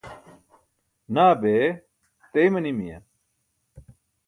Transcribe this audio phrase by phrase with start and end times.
[1.13, 1.67] Naa bee!
[2.31, 2.97] Teey manimiya?